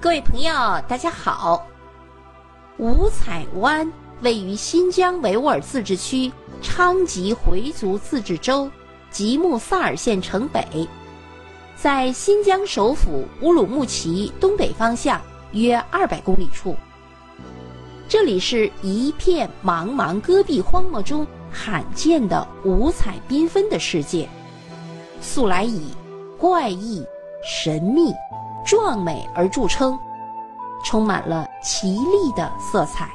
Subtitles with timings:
[0.00, 0.52] 各位朋友，
[0.86, 1.66] 大家好。
[2.76, 6.32] 五彩湾位于新疆维吾尔自治区
[6.62, 8.70] 昌吉回族自治州
[9.10, 10.88] 吉木萨尔县城北，
[11.74, 16.76] 在新疆首府乌鲁木齐东北方向约二百公里处。
[18.08, 24.28] 这里是一片茫茫戈壁荒漠中罕见的五彩缤纷的世界，
[25.20, 25.88] 素来以
[26.38, 27.04] 怪异、
[27.44, 28.14] 神秘。
[28.68, 29.98] 壮美而著称，
[30.84, 33.08] 充满了奇丽的色彩。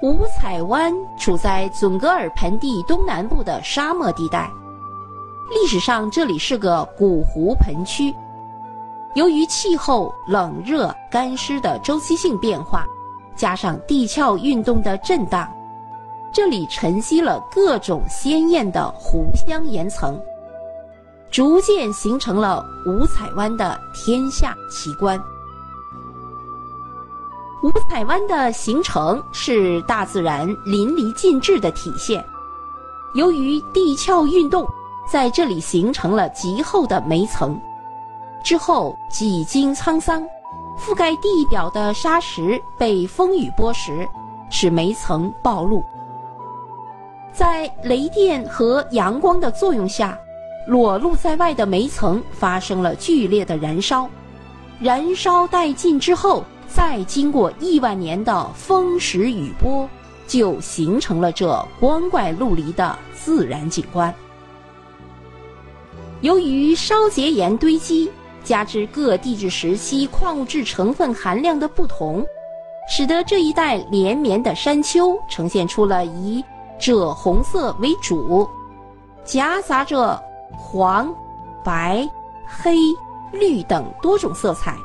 [0.00, 4.50] 五彩湾处在准格尔盆地东南部的沙漠地带，
[5.50, 8.14] 历史上这里是个古湖盆区。
[9.12, 12.86] 由于气候冷热干湿的周期性变化，
[13.36, 15.46] 加上地壳运动的震荡，
[16.32, 20.18] 这里沉积了各种鲜艳的湖香岩层。
[21.32, 25.20] 逐渐形成了五彩湾的天下奇观。
[27.62, 32.22] 五彩湾的形成是大自然淋漓尽致的体现。
[33.14, 34.68] 由于地壳运动，
[35.10, 37.58] 在这里形成了极厚的煤层，
[38.44, 40.22] 之后几经沧桑，
[40.78, 44.06] 覆盖地表的沙石被风雨剥蚀，
[44.50, 45.82] 使煤层暴露。
[47.32, 50.18] 在雷电和阳光的作用下。
[50.66, 54.08] 裸露在外的煤层发生了剧烈的燃烧，
[54.80, 59.88] 燃烧殆尽之后，再经过亿万年的风蚀雨波，
[60.26, 64.14] 就形成了这光怪陆离的自然景观。
[66.20, 68.08] 由于烧结岩堆积，
[68.44, 72.24] 加之各地质时期矿物质成分含量的不同，
[72.88, 76.44] 使得这一带连绵的山丘呈现出了以
[76.80, 78.48] 赭红色为主，
[79.24, 80.22] 夹杂着。
[80.56, 81.14] 黄、
[81.64, 82.08] 白、
[82.46, 82.76] 黑、
[83.32, 84.76] 绿等多种色彩。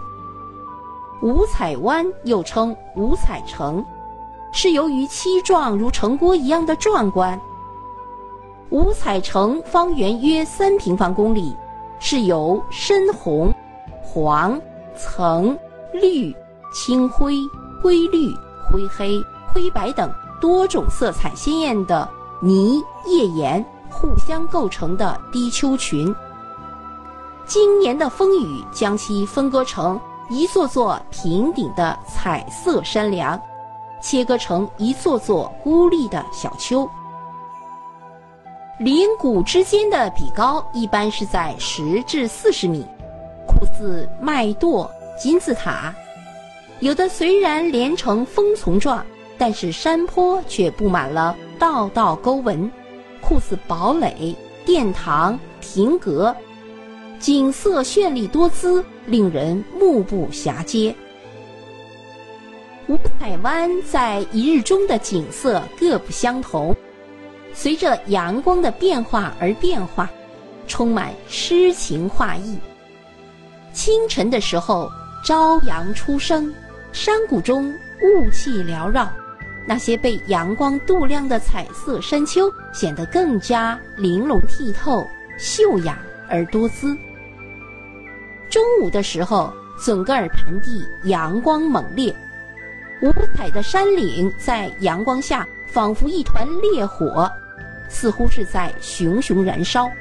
[1.22, 3.84] 五彩湾又称五彩城，
[4.52, 7.39] 是由于漆状如城郭一样的壮观。
[8.70, 11.55] 五彩城方圆约三平方公里，
[11.99, 13.54] 是由深红、
[14.02, 14.60] 黄、
[14.95, 15.58] 橙、
[15.94, 16.36] 绿、
[16.73, 17.38] 青灰、
[17.82, 18.30] 灰绿、
[18.70, 19.20] 灰黑、
[19.54, 22.08] 灰白等多种色彩鲜艳的
[22.42, 23.66] 泥页岩。
[23.89, 26.14] 互相构成的低丘群，
[27.45, 29.99] 今年的风雨将其分割成
[30.30, 33.42] 一座座平顶的彩色山梁，
[34.02, 36.87] 切割成一座座孤立的小丘。
[38.80, 42.86] 林谷之间的比高一般是在十至四十米，
[43.48, 44.87] 酷似麦垛、
[45.17, 45.93] 金字塔。
[46.80, 49.04] 有的虽然连成峰丛状，
[49.36, 52.71] 但是山坡却布满了道道沟纹。
[53.27, 54.33] 酷似堡垒、
[54.65, 56.33] 殿堂、亭阁，
[57.20, 60.95] 景色绚丽多姿，令人目不暇接。
[62.87, 66.73] 五彩湾在一日中的景色各不相同，
[67.54, 70.10] 随着阳光的变化而变化，
[70.66, 72.58] 充满诗情画意。
[73.73, 74.89] 清晨的时候，
[75.26, 76.55] 朝阳初升，
[76.93, 77.70] 山谷中
[78.02, 79.11] 雾气缭绕。
[79.67, 85.05] 那些被阳光镀亮的彩色山丘显得更加玲珑剔透、
[85.38, 86.98] 秀雅而多姿。
[88.50, 92.16] 中午的时候，准噶尔盆地阳光猛烈，
[93.02, 97.30] 五彩的山岭在阳光下仿佛一团烈火，
[97.89, 99.92] 似乎是在熊熊燃烧。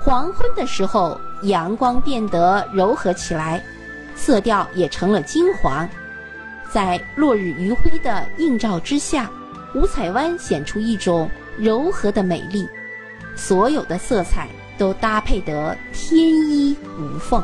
[0.00, 3.60] 黄昏的时候，阳光变得柔和起来，
[4.14, 5.86] 色调也成了金黄。
[6.70, 9.30] 在落日余晖的映照之下，
[9.74, 12.68] 五彩湾显出一种柔和的美丽，
[13.34, 17.42] 所有的色彩都搭配得天衣无缝。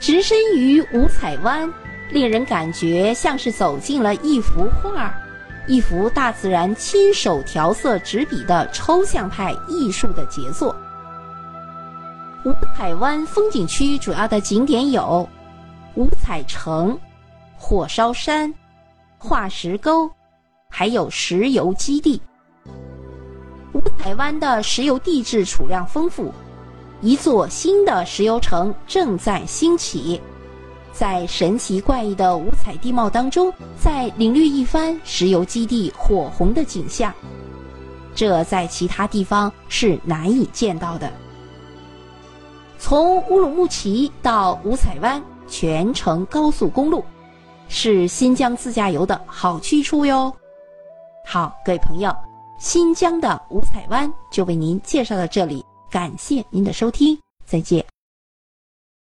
[0.00, 1.72] 置身于五彩湾，
[2.10, 5.14] 令人感觉像是走进了一幅画，
[5.66, 10.76] 一幅大自然亲手调色执笔的抽象派艺术的杰作。
[12.44, 15.26] 五彩湾风景区主要的景点有。
[15.96, 16.98] 五彩城、
[17.56, 18.52] 火烧山、
[19.16, 20.10] 化石沟，
[20.68, 22.20] 还有石油基地。
[23.72, 26.32] 五彩湾的石油地质储量丰富，
[27.00, 30.20] 一座新的石油城正在兴起。
[30.92, 37.14] 在神奇怪异的五彩地貌当中，再领略一番石油基地火红的景象，
[38.16, 41.12] 这在其他地方是难以见到的。
[42.78, 45.22] 从乌鲁木齐到五彩湾。
[45.56, 47.04] 全程高速公路，
[47.68, 50.34] 是新疆自驾游的好去处哟。
[51.24, 52.12] 好，各位朋友，
[52.58, 57.16] 新疆的五彩湾就为您介绍到这里，感谢您的收听，
[57.46, 57.93] 再见。